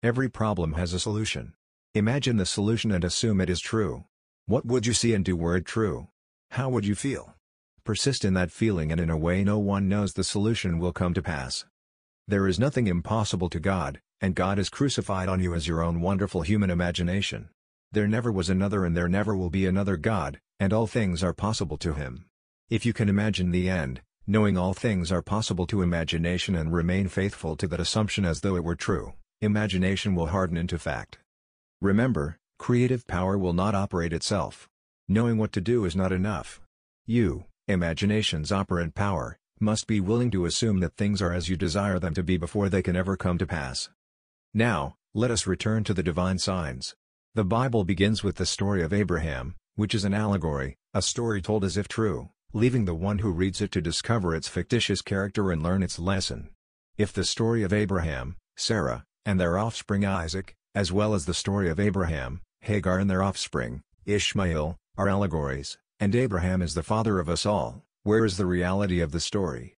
Every 0.00 0.28
problem 0.28 0.74
has 0.74 0.92
a 0.92 1.00
solution. 1.00 1.54
Imagine 1.92 2.36
the 2.36 2.46
solution 2.46 2.92
and 2.92 3.02
assume 3.02 3.40
it 3.40 3.50
is 3.50 3.58
true. 3.58 4.04
What 4.46 4.64
would 4.64 4.86
you 4.86 4.92
see 4.92 5.12
and 5.12 5.24
do 5.24 5.34
were 5.34 5.56
it 5.56 5.64
true? 5.64 6.06
How 6.52 6.68
would 6.68 6.86
you 6.86 6.94
feel? 6.94 7.34
Persist 7.82 8.24
in 8.24 8.34
that 8.34 8.52
feeling 8.52 8.92
and 8.92 9.00
in 9.00 9.10
a 9.10 9.16
way 9.16 9.42
no 9.42 9.58
one 9.58 9.88
knows 9.88 10.12
the 10.12 10.22
solution 10.22 10.78
will 10.78 10.92
come 10.92 11.14
to 11.14 11.22
pass. 11.22 11.64
There 12.28 12.46
is 12.46 12.60
nothing 12.60 12.86
impossible 12.86 13.50
to 13.50 13.58
God, 13.58 14.00
and 14.20 14.36
God 14.36 14.60
is 14.60 14.68
crucified 14.68 15.28
on 15.28 15.40
you 15.40 15.52
as 15.52 15.66
your 15.66 15.82
own 15.82 16.00
wonderful 16.00 16.42
human 16.42 16.70
imagination. 16.70 17.48
There 17.90 18.06
never 18.06 18.30
was 18.30 18.48
another 18.48 18.84
and 18.84 18.96
there 18.96 19.08
never 19.08 19.36
will 19.36 19.50
be 19.50 19.66
another 19.66 19.96
God, 19.96 20.38
and 20.60 20.72
all 20.72 20.86
things 20.86 21.24
are 21.24 21.32
possible 21.32 21.78
to 21.78 21.94
him. 21.94 22.26
If 22.70 22.86
you 22.86 22.92
can 22.92 23.08
imagine 23.08 23.50
the 23.50 23.68
end, 23.68 24.02
knowing 24.30 24.58
all 24.58 24.74
things 24.74 25.10
are 25.10 25.22
possible 25.22 25.66
to 25.66 25.80
imagination 25.80 26.54
and 26.54 26.70
remain 26.70 27.08
faithful 27.08 27.56
to 27.56 27.66
that 27.66 27.80
assumption 27.80 28.26
as 28.26 28.42
though 28.42 28.56
it 28.56 28.62
were 28.62 28.76
true, 28.76 29.14
imagination 29.40 30.14
will 30.14 30.26
harden 30.26 30.58
into 30.58 30.78
fact. 30.78 31.16
Remember, 31.80 32.36
creative 32.58 33.06
power 33.06 33.38
will 33.38 33.54
not 33.54 33.74
operate 33.74 34.12
itself. 34.12 34.68
Knowing 35.08 35.38
what 35.38 35.50
to 35.50 35.62
do 35.62 35.86
is 35.86 35.96
not 35.96 36.12
enough. 36.12 36.60
You, 37.06 37.46
imagination's 37.68 38.52
operant 38.52 38.94
power, 38.94 39.38
must 39.60 39.86
be 39.86 39.98
willing 39.98 40.30
to 40.32 40.44
assume 40.44 40.80
that 40.80 40.98
things 40.98 41.22
are 41.22 41.32
as 41.32 41.48
you 41.48 41.56
desire 41.56 41.98
them 41.98 42.12
to 42.12 42.22
be 42.22 42.36
before 42.36 42.68
they 42.68 42.82
can 42.82 42.96
ever 42.96 43.16
come 43.16 43.38
to 43.38 43.46
pass. 43.46 43.88
Now, 44.52 44.96
let 45.14 45.30
us 45.30 45.46
return 45.46 45.84
to 45.84 45.94
the 45.94 46.02
divine 46.02 46.38
signs. 46.38 46.94
The 47.34 47.44
Bible 47.44 47.82
begins 47.82 48.22
with 48.22 48.36
the 48.36 48.44
story 48.44 48.82
of 48.82 48.92
Abraham, 48.92 49.54
which 49.74 49.94
is 49.94 50.04
an 50.04 50.12
allegory, 50.12 50.76
a 50.92 51.00
story 51.00 51.40
told 51.40 51.64
as 51.64 51.78
if 51.78 51.88
true, 51.88 52.28
leaving 52.52 52.86
the 52.86 52.94
one 52.94 53.18
who 53.18 53.30
reads 53.30 53.60
it 53.60 53.70
to 53.72 53.80
discover 53.80 54.34
its 54.34 54.48
fictitious 54.48 55.02
character 55.02 55.52
and 55.52 55.62
learn 55.62 55.82
its 55.82 55.98
lesson. 55.98 56.48
If 56.96 57.12
the 57.12 57.24
story 57.24 57.62
of 57.62 57.72
Abraham, 57.72 58.36
Sarah, 58.56 59.04
and 59.26 59.38
their 59.38 59.58
offspring 59.58 60.04
Isaac, 60.04 60.54
as 60.74 60.90
well 60.90 61.14
as 61.14 61.26
the 61.26 61.34
story 61.34 61.68
of 61.68 61.78
Abraham, 61.78 62.40
Hagar 62.62 62.98
and 62.98 63.10
their 63.10 63.22
offspring, 63.22 63.82
Ishmael, 64.06 64.76
are 64.96 65.08
allegories, 65.08 65.78
and 66.00 66.14
Abraham 66.14 66.62
is 66.62 66.74
the 66.74 66.82
father 66.82 67.18
of 67.18 67.28
us 67.28 67.44
all, 67.44 67.84
where 68.02 68.24
is 68.24 68.36
the 68.36 68.46
reality 68.46 69.00
of 69.00 69.12
the 69.12 69.20
story? 69.20 69.76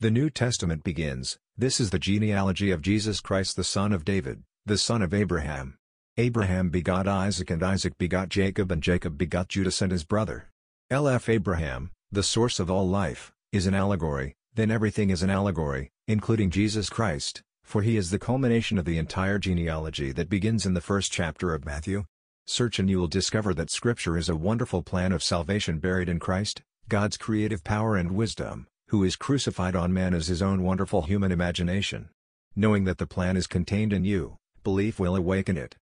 The 0.00 0.10
New 0.10 0.30
Testament 0.30 0.84
begins, 0.84 1.38
This 1.56 1.80
is 1.80 1.90
the 1.90 1.98
genealogy 1.98 2.70
of 2.70 2.82
Jesus 2.82 3.20
Christ 3.20 3.56
the 3.56 3.64
son 3.64 3.92
of 3.92 4.04
David, 4.04 4.42
the 4.64 4.78
son 4.78 5.02
of 5.02 5.12
Abraham. 5.12 5.76
Abraham 6.16 6.70
begot 6.70 7.06
Isaac 7.06 7.50
and 7.50 7.62
Isaac 7.62 7.98
begot 7.98 8.30
Jacob 8.30 8.72
and 8.72 8.82
Jacob 8.82 9.18
begot 9.18 9.48
Judas 9.48 9.82
and 9.82 9.92
his 9.92 10.04
brother. 10.04 10.48
LF 10.90 11.28
Abraham, 11.28 11.90
the 12.12 12.22
source 12.22 12.60
of 12.60 12.70
all 12.70 12.88
life, 12.88 13.32
is 13.52 13.66
an 13.66 13.74
allegory, 13.74 14.36
then 14.54 14.70
everything 14.70 15.10
is 15.10 15.22
an 15.24 15.30
allegory, 15.30 15.90
including 16.06 16.50
Jesus 16.50 16.88
Christ, 16.88 17.42
for 17.64 17.82
he 17.82 17.96
is 17.96 18.10
the 18.10 18.18
culmination 18.18 18.78
of 18.78 18.84
the 18.84 18.96
entire 18.96 19.38
genealogy 19.40 20.12
that 20.12 20.28
begins 20.28 20.64
in 20.64 20.74
the 20.74 20.80
first 20.80 21.10
chapter 21.10 21.52
of 21.52 21.64
Matthew. 21.64 22.04
Search 22.46 22.78
and 22.78 22.88
you 22.88 22.98
will 22.98 23.08
discover 23.08 23.52
that 23.54 23.70
Scripture 23.70 24.16
is 24.16 24.28
a 24.28 24.36
wonderful 24.36 24.82
plan 24.82 25.10
of 25.10 25.22
salvation 25.22 25.78
buried 25.78 26.08
in 26.08 26.20
Christ, 26.20 26.62
God's 26.88 27.16
creative 27.16 27.64
power 27.64 27.96
and 27.96 28.12
wisdom, 28.12 28.68
who 28.88 29.02
is 29.02 29.16
crucified 29.16 29.74
on 29.74 29.92
man 29.92 30.14
as 30.14 30.28
his 30.28 30.40
own 30.40 30.62
wonderful 30.62 31.02
human 31.02 31.32
imagination. 31.32 32.08
Knowing 32.54 32.84
that 32.84 32.98
the 32.98 33.06
plan 33.06 33.36
is 33.36 33.48
contained 33.48 33.92
in 33.92 34.04
you, 34.04 34.36
belief 34.62 35.00
will 35.00 35.16
awaken 35.16 35.56
it. 35.56 35.76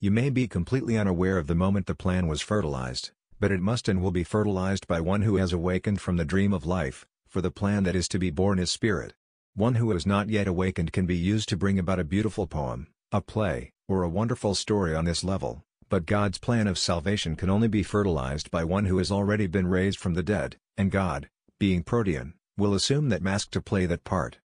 You 0.00 0.10
may 0.10 0.30
be 0.30 0.48
completely 0.48 0.96
unaware 0.96 1.36
of 1.36 1.46
the 1.46 1.54
moment 1.54 1.86
the 1.86 1.94
plan 1.94 2.26
was 2.26 2.40
fertilized, 2.40 3.10
but 3.40 3.52
it 3.52 3.60
must 3.60 3.88
and 3.88 4.02
will 4.02 4.10
be 4.10 4.24
fertilized 4.24 4.86
by 4.86 5.00
one 5.00 5.22
who 5.22 5.36
has 5.36 5.52
awakened 5.52 6.00
from 6.00 6.16
the 6.16 6.24
dream 6.24 6.52
of 6.52 6.66
life, 6.66 7.06
for 7.28 7.40
the 7.40 7.50
plan 7.50 7.84
that 7.84 7.96
is 7.96 8.08
to 8.08 8.18
be 8.18 8.30
born 8.30 8.58
is 8.58 8.70
spirit. 8.70 9.14
One 9.54 9.74
who 9.74 9.90
has 9.90 10.06
not 10.06 10.28
yet 10.28 10.46
awakened 10.46 10.92
can 10.92 11.06
be 11.06 11.16
used 11.16 11.48
to 11.48 11.56
bring 11.56 11.78
about 11.78 11.98
a 11.98 12.04
beautiful 12.04 12.46
poem, 12.46 12.88
a 13.12 13.20
play, 13.20 13.72
or 13.88 14.02
a 14.02 14.08
wonderful 14.08 14.54
story 14.54 14.94
on 14.94 15.04
this 15.04 15.24
level. 15.24 15.62
But 15.88 16.06
God's 16.06 16.38
plan 16.38 16.66
of 16.66 16.78
salvation 16.78 17.34
can 17.34 17.48
only 17.48 17.68
be 17.68 17.82
fertilized 17.82 18.50
by 18.50 18.64
one 18.64 18.84
who 18.84 18.98
has 18.98 19.10
already 19.10 19.46
been 19.46 19.66
raised 19.66 19.98
from 19.98 20.14
the 20.14 20.22
dead, 20.22 20.56
and 20.76 20.90
God, 20.90 21.30
being 21.58 21.82
protean, 21.82 22.34
will 22.56 22.74
assume 22.74 23.08
that 23.08 23.22
mask 23.22 23.50
to 23.52 23.62
play 23.62 23.86
that 23.86 24.04
part. 24.04 24.38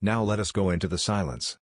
Now 0.00 0.22
let 0.22 0.40
us 0.40 0.52
go 0.52 0.70
into 0.70 0.88
the 0.88 0.96
silence. 0.96 1.58